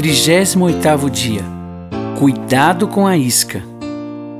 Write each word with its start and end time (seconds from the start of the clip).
38 0.00 1.10
dia. 1.10 1.44
Cuidado 2.18 2.88
com 2.88 3.06
a 3.06 3.18
isca. 3.18 3.62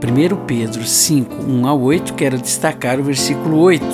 1 0.03 0.47
Pedro 0.47 0.87
5, 0.87 1.35
1 1.47 1.67
a 1.67 1.75
8, 1.75 2.15
quero 2.15 2.39
destacar 2.39 2.99
o 2.99 3.03
versículo 3.03 3.59
8. 3.59 3.85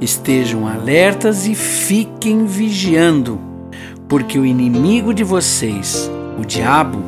Estejam 0.00 0.66
alertas 0.66 1.46
e 1.46 1.54
fiquem 1.54 2.46
vigiando, 2.46 3.38
porque 4.08 4.36
o 4.36 4.44
inimigo 4.44 5.14
de 5.14 5.22
vocês, 5.22 6.10
o 6.36 6.44
diabo, 6.44 6.98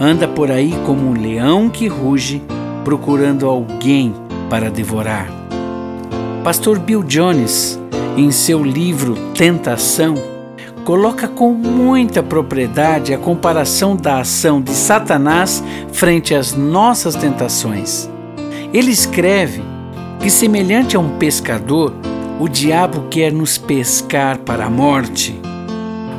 anda 0.00 0.26
por 0.26 0.50
aí 0.50 0.72
como 0.86 1.10
um 1.10 1.12
leão 1.12 1.68
que 1.68 1.88
ruge, 1.88 2.42
procurando 2.84 3.46
alguém 3.46 4.14
para 4.48 4.70
devorar. 4.70 5.28
Pastor 6.42 6.78
Bill 6.78 7.02
Jones, 7.02 7.78
em 8.16 8.30
seu 8.30 8.64
livro 8.64 9.14
Tentação, 9.34 10.14
coloca 10.84 11.28
com 11.28 11.52
muita 11.52 12.22
propriedade 12.22 13.14
a 13.14 13.18
comparação 13.18 13.96
da 13.96 14.20
ação 14.20 14.60
de 14.60 14.70
Satanás 14.70 15.62
frente 15.92 16.34
às 16.34 16.54
nossas 16.54 17.14
tentações. 17.14 18.08
Ele 18.72 18.90
escreve 18.90 19.62
que, 20.20 20.30
semelhante 20.30 20.96
a 20.96 21.00
um 21.00 21.18
pescador, 21.18 21.92
o 22.38 22.48
diabo 22.48 23.06
quer 23.10 23.32
nos 23.32 23.58
pescar 23.58 24.38
para 24.38 24.66
a 24.66 24.70
morte. 24.70 25.38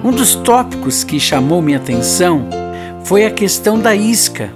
Um 0.04 0.12
dos 0.12 0.36
tópicos 0.36 1.04
que 1.04 1.20
chamou 1.20 1.62
minha 1.62 1.78
atenção 1.78 2.48
foi 3.04 3.26
a 3.26 3.32
questão 3.32 3.80
da 3.80 3.96
isca, 3.96 4.52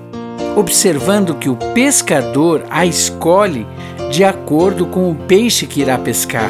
observando 0.55 1.35
que 1.35 1.49
o 1.49 1.55
pescador 1.73 2.63
a 2.69 2.85
escolhe 2.85 3.65
de 4.11 4.23
acordo 4.23 4.85
com 4.85 5.11
o 5.11 5.15
peixe 5.15 5.65
que 5.65 5.81
irá 5.81 5.97
pescar. 5.97 6.49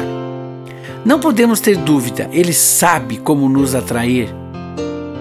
Não 1.06 1.20
podemos 1.20 1.60
ter 1.60 1.76
dúvida, 1.76 2.28
ele 2.32 2.52
sabe 2.52 3.18
como 3.18 3.48
nos 3.48 3.76
atrair. 3.76 4.34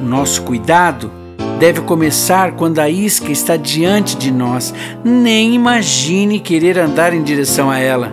Nosso 0.01 0.41
cuidado 0.41 1.11
deve 1.59 1.81
começar 1.81 2.53
quando 2.53 2.79
a 2.79 2.89
isca 2.89 3.31
está 3.31 3.55
diante 3.55 4.17
de 4.17 4.31
nós. 4.31 4.73
Nem 5.03 5.53
imagine 5.53 6.39
querer 6.39 6.79
andar 6.79 7.13
em 7.13 7.21
direção 7.21 7.69
a 7.69 7.77
ela. 7.77 8.11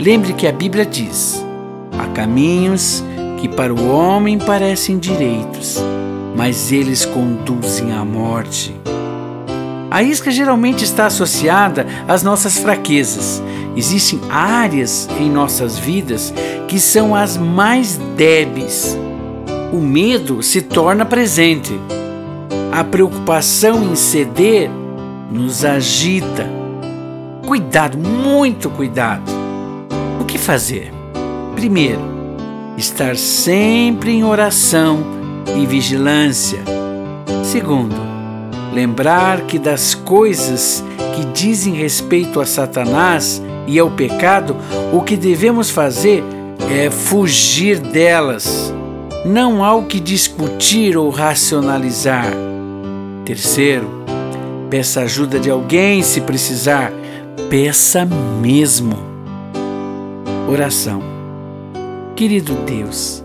Lembre 0.00 0.32
que 0.32 0.46
a 0.46 0.52
Bíblia 0.52 0.86
diz: 0.86 1.44
há 1.98 2.06
caminhos 2.14 3.04
que 3.38 3.46
para 3.46 3.74
o 3.74 3.90
homem 3.90 4.38
parecem 4.38 4.98
direitos, 4.98 5.84
mas 6.34 6.72
eles 6.72 7.04
conduzem 7.04 7.92
à 7.92 8.02
morte. 8.06 8.74
A 9.90 10.02
isca 10.02 10.30
geralmente 10.30 10.82
está 10.82 11.04
associada 11.04 11.86
às 12.08 12.22
nossas 12.22 12.58
fraquezas. 12.58 13.42
Existem 13.76 14.20
áreas 14.30 15.08
em 15.18 15.28
nossas 15.28 15.78
vidas 15.78 16.32
que 16.68 16.78
são 16.78 17.14
as 17.14 17.36
mais 17.36 17.98
débeis. 18.16 18.96
O 19.72 19.78
medo 19.78 20.42
se 20.42 20.62
torna 20.62 21.04
presente. 21.04 21.72
A 22.70 22.84
preocupação 22.84 23.82
em 23.82 23.96
ceder 23.96 24.70
nos 25.30 25.64
agita. 25.64 26.48
Cuidado, 27.46 27.98
muito 27.98 28.70
cuidado. 28.70 29.30
O 30.20 30.24
que 30.24 30.38
fazer? 30.38 30.92
Primeiro, 31.54 32.00
estar 32.76 33.16
sempre 33.16 34.12
em 34.12 34.24
oração 34.24 35.04
e 35.56 35.66
vigilância. 35.66 36.62
Segundo, 37.42 37.96
lembrar 38.72 39.42
que 39.42 39.58
das 39.58 39.94
coisas 39.94 40.82
que 41.14 41.24
dizem 41.26 41.74
respeito 41.74 42.40
a 42.40 42.44
Satanás 42.44 43.40
e 43.66 43.78
ao 43.78 43.90
pecado, 43.90 44.56
o 44.92 45.00
que 45.00 45.16
devemos 45.16 45.70
fazer 45.70 46.24
é 46.70 46.90
fugir 46.90 47.78
delas. 47.78 48.74
Não 49.24 49.64
há 49.64 49.74
o 49.74 49.84
que 49.84 50.00
discutir 50.00 50.96
ou 50.96 51.08
racionalizar. 51.10 52.32
Terceiro, 53.24 53.88
peça 54.68 55.02
ajuda 55.02 55.38
de 55.38 55.48
alguém 55.48 56.02
se 56.02 56.20
precisar. 56.20 56.92
Peça 57.48 58.04
mesmo. 58.42 58.98
Oração. 60.50 61.00
Querido 62.16 62.54
Deus, 62.66 63.24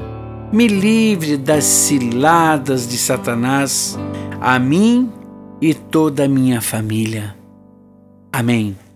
me 0.54 0.68
livre 0.68 1.38
das 1.38 1.64
ciladas 1.64 2.88
de 2.88 2.98
Satanás, 2.98 3.98
a 4.40 4.58
mim 4.58 5.12
e 5.60 5.74
toda 5.74 6.26
a 6.26 6.28
minha 6.28 6.62
família. 6.62 7.39
Amém. 8.40 8.89